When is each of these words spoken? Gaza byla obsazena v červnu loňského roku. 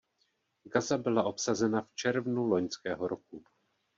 Gaza 0.65 0.97
byla 0.97 1.23
obsazena 1.23 1.81
v 1.81 1.95
červnu 1.95 2.43
loňského 2.47 3.07
roku. 3.07 3.43